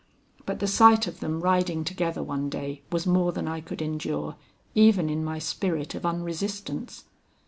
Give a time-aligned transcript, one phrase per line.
[0.47, 4.35] But the sight of them riding together one day, was more than I could endure
[4.73, 7.03] even in my spirit of unresistance.